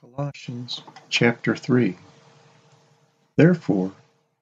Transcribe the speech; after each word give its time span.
Colossians 0.00 0.82
chapter 1.08 1.56
3 1.56 1.96
Therefore, 3.34 3.94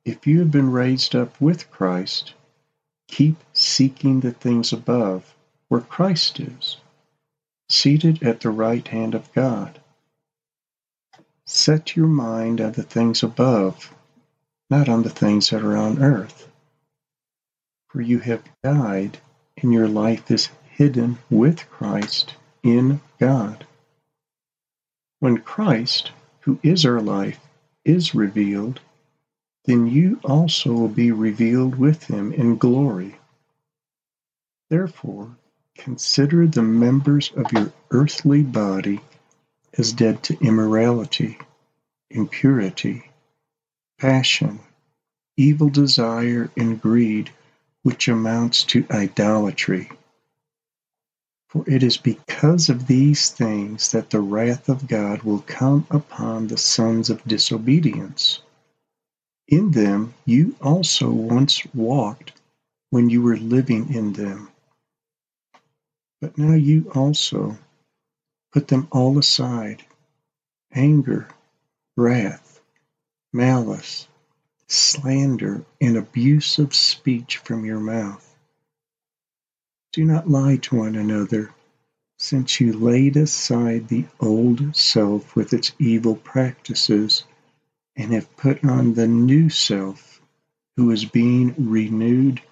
if 0.05 0.27
you 0.27 0.41
have 0.41 0.51
been 0.51 0.71
raised 0.71 1.17
up 1.17 1.41
with 1.41 1.71
Christ, 1.71 2.35
keep 3.09 3.37
seeking 3.55 4.21
the 4.21 4.33
things 4.33 4.71
above, 4.71 5.35
where 5.69 5.81
Christ 5.81 6.41
is, 6.41 6.77
seated 7.71 8.23
at 8.23 8.41
the 8.41 8.51
right 8.51 8.87
hand 8.87 9.15
of 9.15 9.33
God. 9.33 9.81
Set 11.47 11.97
your 11.97 12.09
mind 12.09 12.61
on 12.61 12.73
the 12.73 12.83
things 12.83 13.23
above, 13.23 13.95
not 14.69 14.91
on 14.91 15.05
the 15.05 15.11
things 15.11 15.49
that 15.49 15.63
are 15.63 15.77
on 15.77 16.03
earth. 16.03 16.51
For 17.89 18.03
you 18.03 18.19
have 18.19 18.45
died, 18.63 19.21
and 19.57 19.73
your 19.73 19.89
life 19.89 20.31
is 20.31 20.51
hidden 20.69 21.17
with 21.31 21.67
Christ 21.71 22.35
in 22.63 23.01
God. 23.19 23.67
When 25.21 25.39
Christ, 25.39 26.13
who 26.41 26.59
is 26.63 26.85
our 26.85 27.01
life, 27.01 27.41
is 27.85 28.15
revealed, 28.15 28.81
then 29.65 29.87
you 29.87 30.21
also 30.25 30.73
will 30.73 30.89
be 30.89 31.11
revealed 31.13 31.77
with 31.77 32.05
him 32.05 32.33
in 32.33 32.57
glory. 32.57 33.17
Therefore, 34.69 35.37
consider 35.75 36.47
the 36.47 36.63
members 36.63 37.33
of 37.37 37.53
your 37.53 37.73
earthly 37.91 38.43
body 38.43 39.01
as 39.79 39.93
dead 39.93 40.23
to 40.25 40.39
immorality, 40.41 41.39
impurity, 42.11 43.11
passion, 43.99 44.61
evil 45.37 45.71
desire, 45.71 46.51
and 46.57 46.81
greed, 46.81 47.31
which 47.83 48.09
amounts 48.09 48.65
to 48.65 48.87
idolatry. 48.91 49.91
For 51.49 51.65
it 51.69 51.83
is 51.83 51.97
because 51.97 52.69
of 52.69 52.87
these 52.89 53.31
things 53.31 53.93
that 53.93 54.11
the 54.11 54.21
wrath 54.21 54.69
of 54.69 54.89
God 54.89 55.23
will 55.23 55.41
come 55.41 55.87
upon 55.91 56.49
the 56.49 56.59
sons 56.59 57.11
of 57.11 57.25
disobedience. 57.25 58.41
In 59.49 59.71
them 59.73 60.15
you 60.25 60.57
also 60.61 61.11
once 61.11 61.65
walked 61.75 62.33
when 62.91 63.11
you 63.11 63.23
were 63.23 63.37
living 63.37 63.95
in 63.95 64.15
them. 64.15 64.51
But 66.21 66.39
now 66.39 66.55
you 66.55 66.91
also 66.95 67.59
put 68.53 68.69
them 68.69 68.89
all 68.91 69.19
aside 69.19 69.85
anger, 70.73 71.29
wrath, 71.97 72.61
malice, 73.33 74.09
slander, 74.67 75.65
and 75.81 75.97
abuse 75.97 76.59
of 76.59 76.75
speech 76.75 77.39
from 77.39 77.65
your 77.65 77.81
mouth 77.81 78.26
do 79.97 80.05
not 80.05 80.29
lie 80.29 80.57
to 80.59 80.77
one 80.77 80.95
another, 80.95 81.51
since 82.19 82.61
you 82.61 82.71
laid 82.71 83.17
aside 83.17 83.89
the 83.89 84.05
old 84.21 84.77
self 84.77 85.35
with 85.35 85.55
its 85.55 85.73
evil 85.79 86.15
practices, 86.15 87.25
and 87.97 88.13
have 88.13 88.37
put 88.37 88.63
on 88.63 88.93
the 88.93 89.09
new 89.09 89.49
self, 89.49 90.21
who 90.77 90.91
is 90.91 91.07
being 91.07 91.55
renewed 91.57 92.43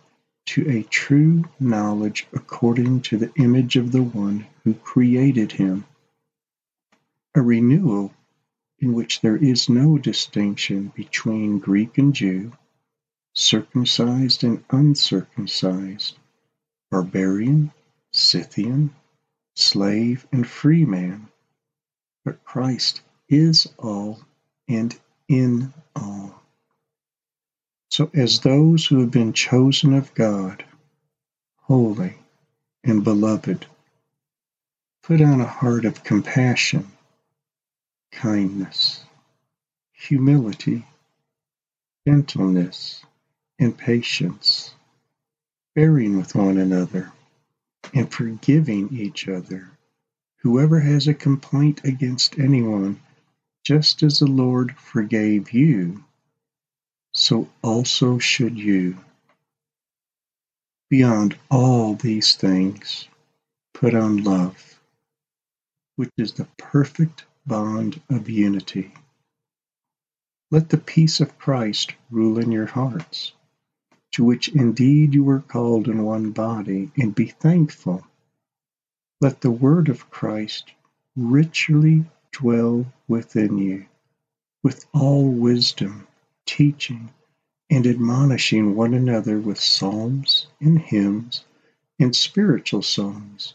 to 0.47 0.67
a 0.70 0.83
true 0.84 1.45
knowledge 1.61 2.27
according 2.33 3.03
to 3.03 3.19
the 3.19 3.31
image 3.34 3.77
of 3.77 3.92
the 3.92 4.03
one 4.03 4.47
who 4.64 4.73
created 4.73 5.53
him. 5.53 5.84
A 7.34 7.42
renewal 7.42 8.14
in 8.79 8.95
which 8.95 9.20
there 9.20 9.36
is 9.36 9.69
no 9.69 9.98
distinction 9.98 10.91
between 10.97 11.58
Greek 11.58 11.98
and 11.98 12.14
Jew, 12.14 12.53
circumcised 13.34 14.42
and 14.42 14.64
uncircumcised 14.70 16.17
barbarian, 16.95 17.73
Scythian, 18.12 18.95
slave, 19.56 20.28
and 20.31 20.47
free 20.47 20.84
man, 20.84 21.27
but 22.25 22.45
Christ 22.45 23.01
is 23.28 23.67
all 23.81 24.20
and 24.69 24.97
in 25.28 25.75
all. 25.97 26.41
So, 27.91 28.11
as 28.14 28.39
those 28.39 28.86
who 28.86 29.01
have 29.01 29.11
been 29.11 29.33
chosen 29.33 29.92
of 29.92 30.14
God, 30.14 30.64
holy 31.63 32.14
and 32.85 33.02
beloved, 33.02 33.67
put 35.02 35.20
on 35.20 35.41
a 35.41 35.47
heart 35.47 35.85
of 35.85 36.05
compassion, 36.05 36.86
kindness, 38.13 39.02
humility, 39.92 40.86
gentleness, 42.07 43.05
and 43.58 43.77
patience 43.77 44.73
bearing 45.74 46.17
with 46.17 46.35
one 46.35 46.58
another, 46.58 47.12
and 47.92 48.12
forgiving 48.12 48.89
each 48.92 49.29
other. 49.29 49.70
Whoever 50.39 50.80
has 50.80 51.08
a 51.08 51.14
complaint 51.14 51.85
against 51.85 52.39
anyone, 52.39 53.01
just 53.64 54.02
as 54.02 54.18
the 54.18 54.27
Lord 54.27 54.77
forgave 54.77 55.52
you, 55.52 56.05
so 57.12 57.48
also 57.62 58.18
should 58.18 58.58
you. 58.58 58.98
Beyond 60.90 61.36
all 61.51 61.95
these 61.95 62.36
things, 62.36 63.08
put 63.73 63.95
on 63.95 64.23
love, 64.23 64.80
which 65.96 66.11
is 66.18 66.35
the 66.35 66.46
perfect 66.56 67.24
bond 67.46 68.01
of 68.11 68.29
unity. 68.29 68.92
Let 70.51 70.68
the 70.68 70.79
peace 70.79 71.20
of 71.20 71.39
Christ 71.39 71.95
rule 72.11 72.39
in 72.39 72.52
your 72.52 72.67
hearts 72.67 73.33
to 74.14 74.23
which 74.23 74.47
indeed 74.51 75.13
you 75.13 75.25
were 75.25 75.41
called 75.41 75.89
in 75.89 76.05
one 76.05 76.30
body, 76.30 76.89
and 76.97 77.17
be 77.17 77.27
thankful. 77.27 78.07
Let 79.20 79.41
the 79.41 79.51
word 79.51 79.89
of 79.89 80.08
Christ 80.08 80.70
richly 81.17 82.05
dwell 82.30 82.86
within 83.08 83.58
you, 83.58 83.86
with 84.63 84.86
all 84.95 85.29
wisdom, 85.29 86.07
teaching 86.47 87.11
and 87.69 87.89
admonishing 87.89 88.77
one 88.77 88.95
another 88.95 89.41
with 89.41 89.58
psalms 89.58 90.47
and 90.61 90.79
hymns 90.79 91.45
and 91.98 92.14
spiritual 92.14 92.83
songs, 92.83 93.55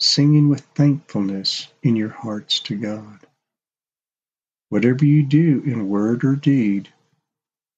singing 0.00 0.48
with 0.48 0.62
thankfulness 0.74 1.68
in 1.84 1.94
your 1.94 2.10
hearts 2.10 2.58
to 2.58 2.74
God. 2.76 3.20
Whatever 4.70 5.04
you 5.04 5.22
do 5.22 5.62
in 5.64 5.88
word 5.88 6.24
or 6.24 6.34
deed, 6.34 6.88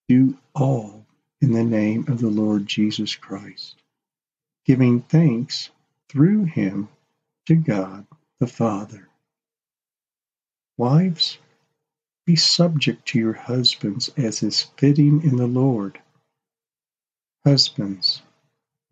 do 0.09 0.39
all 0.55 1.00
in 1.41 1.53
the 1.53 1.65
name 1.65 2.05
of 2.09 2.21
the 2.21 2.29
Lord 2.29 2.67
Jesus 2.67 3.15
Christ, 3.15 3.77
giving 4.67 5.01
thanks 5.01 5.71
through 6.09 6.45
him 6.45 6.89
to 7.47 7.55
God 7.55 8.07
the 8.39 8.47
Father. 8.47 9.09
Wives, 10.77 11.39
be 12.27 12.37
subject 12.37 13.07
to 13.09 13.19
your 13.19 13.33
husbands 13.33 14.11
as 14.17 14.43
is 14.43 14.63
fitting 14.77 15.23
in 15.23 15.37
the 15.37 15.47
Lord. 15.47 16.01
Husbands, 17.45 18.23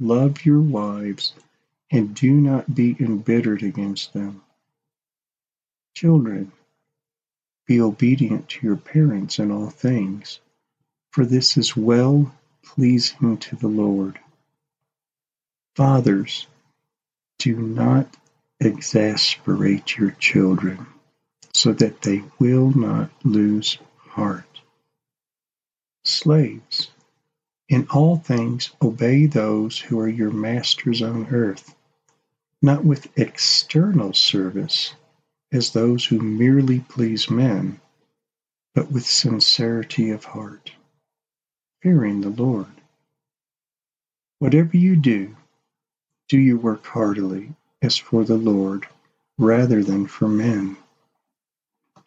love 0.00 0.44
your 0.44 0.60
wives 0.60 1.34
and 1.90 2.14
do 2.14 2.32
not 2.32 2.74
be 2.74 2.96
embittered 3.00 3.62
against 3.62 4.12
them. 4.12 4.42
Children, 5.94 6.52
be 7.66 7.80
obedient 7.80 8.48
to 8.48 8.66
your 8.66 8.76
parents 8.76 9.38
in 9.38 9.50
all 9.50 9.70
things, 9.70 10.40
for 11.18 11.26
this 11.26 11.56
is 11.56 11.76
well 11.76 12.32
pleasing 12.62 13.36
to 13.38 13.56
the 13.56 13.66
Lord. 13.66 14.20
Fathers, 15.74 16.46
do 17.40 17.56
not 17.56 18.16
exasperate 18.60 19.96
your 19.96 20.12
children 20.12 20.86
so 21.52 21.72
that 21.72 22.02
they 22.02 22.22
will 22.38 22.70
not 22.70 23.10
lose 23.24 23.78
heart. 23.98 24.60
Slaves, 26.04 26.86
in 27.68 27.88
all 27.90 28.18
things 28.18 28.70
obey 28.80 29.26
those 29.26 29.76
who 29.76 29.98
are 29.98 30.06
your 30.08 30.30
masters 30.30 31.02
on 31.02 31.34
earth, 31.34 31.74
not 32.62 32.84
with 32.84 33.10
external 33.18 34.12
service 34.12 34.94
as 35.50 35.72
those 35.72 36.04
who 36.04 36.20
merely 36.20 36.78
please 36.78 37.28
men, 37.28 37.80
but 38.72 38.92
with 38.92 39.04
sincerity 39.04 40.10
of 40.10 40.24
heart 40.24 40.70
fearing 41.82 42.20
the 42.20 42.30
Lord. 42.30 42.66
Whatever 44.38 44.76
you 44.76 44.96
do, 44.96 45.36
do 46.28 46.38
your 46.38 46.58
work 46.58 46.84
heartily, 46.86 47.54
as 47.82 47.96
for 47.96 48.24
the 48.24 48.36
Lord, 48.36 48.86
rather 49.38 49.84
than 49.84 50.06
for 50.06 50.28
men, 50.28 50.76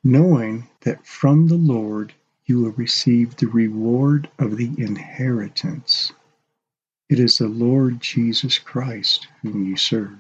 knowing 0.04 0.68
that 0.82 1.06
from 1.06 1.48
the 1.48 1.58
Lord 1.58 2.14
you 2.46 2.60
will 2.60 2.72
receive 2.72 3.36
the 3.36 3.48
reward 3.48 4.30
of 4.38 4.58
the 4.58 4.74
inheritance. 4.78 6.12
It 7.10 7.20
is 7.20 7.38
the 7.38 7.48
Lord 7.48 8.02
Jesus 8.02 8.58
Christ 8.58 9.28
whom 9.42 9.66
you 9.66 9.78
serve. 9.78 10.20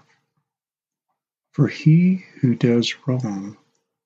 For 1.51 1.68
he 1.68 2.25
who 2.39 2.56
does 2.56 2.95
wrong 3.06 3.57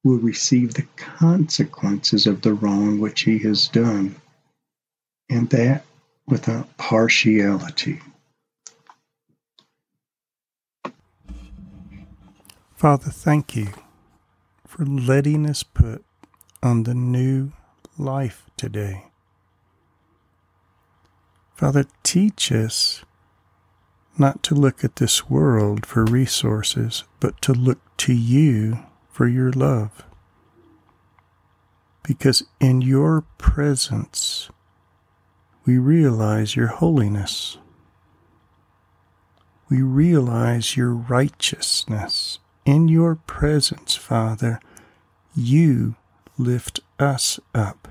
will 0.04 0.18
receive 0.20 0.74
the 0.74 0.88
consequences 0.96 2.26
of 2.26 2.42
the 2.42 2.54
wrong 2.54 3.00
which 3.00 3.22
he 3.22 3.40
has 3.40 3.68
done 3.68 4.16
and 5.30 5.50
that 5.50 5.86
without 6.27 6.77
partiality. 6.77 8.01
Father, 12.75 13.10
thank 13.10 13.56
you 13.56 13.69
for 14.68 14.86
letting 14.86 15.50
us 15.50 15.63
put 15.63 16.04
on 16.62 16.83
the 16.83 16.94
new 16.94 17.51
life 17.98 18.50
today. 18.57 19.06
Father, 21.56 21.86
teach 22.04 22.51
us 22.51 23.06
not 24.18 24.44
to 24.44 24.56
look 24.56 24.83
at 24.83 24.98
this 24.98 25.30
world 25.30 25.86
for 25.86 26.04
resources, 26.04 27.06
but 27.19 27.42
to 27.42 27.54
look 27.54 27.80
to 27.98 28.13
you 28.13 28.80
for 29.10 29.27
your 29.27 29.51
love. 29.51 30.04
Because 32.04 32.44
in 32.60 32.81
your 32.81 33.22
presence, 33.38 34.50
we 35.66 35.78
realize 35.78 36.56
your 36.56 36.68
holiness. 36.68 37.58
We 39.70 39.82
realize 39.82 40.78
your 40.78 40.94
righteousness. 40.94 42.40
In 42.66 42.88
your 42.88 43.16
presence, 43.16 43.96
Father, 43.96 44.60
you 45.36 45.96
lift 46.38 46.80
us 47.00 47.40
up 47.54 47.88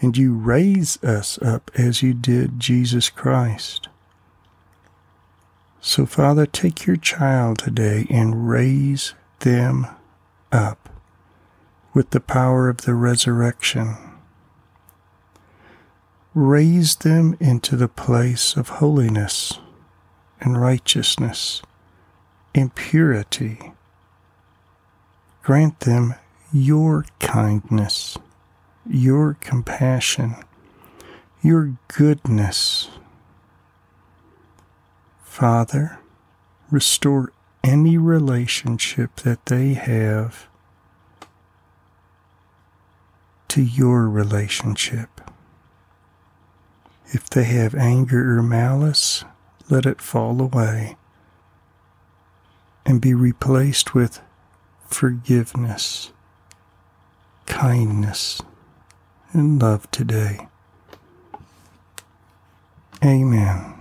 and 0.00 0.16
you 0.16 0.34
raise 0.34 1.02
us 1.02 1.38
up 1.42 1.70
as 1.76 2.02
you 2.02 2.14
did 2.14 2.60
Jesus 2.60 3.10
Christ. 3.10 3.88
So, 5.80 6.06
Father, 6.06 6.46
take 6.46 6.86
your 6.86 6.96
child 6.96 7.58
today 7.58 8.06
and 8.10 8.48
raise 8.48 9.14
them 9.40 9.86
up 10.52 10.88
with 11.94 12.10
the 12.10 12.20
power 12.20 12.68
of 12.68 12.82
the 12.82 12.94
resurrection. 12.94 14.07
Raise 16.40 16.94
them 16.96 17.36
into 17.40 17.74
the 17.74 17.88
place 17.88 18.56
of 18.56 18.68
holiness 18.68 19.58
and 20.40 20.60
righteousness 20.60 21.62
and 22.54 22.72
purity. 22.74 23.72
Grant 25.42 25.80
them 25.80 26.14
your 26.52 27.04
kindness 27.18 28.16
your 28.88 29.36
compassion, 29.40 30.34
your 31.42 31.74
goodness. 31.88 32.88
Father, 35.22 35.98
restore 36.70 37.32
any 37.62 37.98
relationship 37.98 39.16
that 39.16 39.44
they 39.46 39.74
have 39.74 40.48
to 43.48 43.62
your 43.62 44.08
relationship. 44.08 45.27
If 47.10 47.30
they 47.30 47.44
have 47.44 47.74
anger 47.74 48.38
or 48.38 48.42
malice, 48.42 49.24
let 49.70 49.86
it 49.86 50.02
fall 50.02 50.42
away 50.42 50.96
and 52.84 53.00
be 53.00 53.14
replaced 53.14 53.94
with 53.94 54.20
forgiveness, 54.86 56.12
kindness, 57.46 58.42
and 59.32 59.60
love 59.60 59.90
today. 59.90 60.48
Amen. 63.04 63.77